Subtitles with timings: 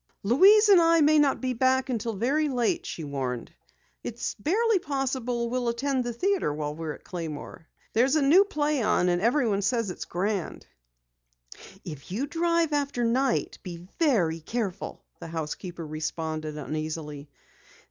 [0.23, 3.53] "Louise and I may not be back until very late," she warned.
[4.03, 7.67] "It's barely possible we'll attend the theatre while we're at Claymore.
[7.93, 10.65] There's a new play on, and everyone says it's grand."
[11.85, 17.29] "If you drive after night, be very careful," the housekeeper responded uneasily.